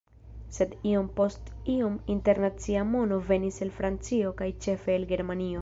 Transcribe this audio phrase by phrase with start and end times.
[0.55, 5.49] Sed iom post iom internacia mono venis el Francio kaj ĉefe el Germanio.